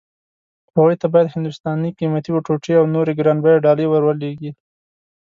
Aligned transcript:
هغوی 0.73 0.95
ته 1.01 1.07
باید 1.13 1.33
هندوستاني 1.35 1.89
قيمتي 1.99 2.31
ټوټې 2.45 2.73
او 2.79 2.85
نورې 2.95 3.13
ګران 3.19 3.37
بيه 3.43 3.55
ډالۍ 3.65 3.85
ور 3.89 4.03
ولېږي. 4.05 4.51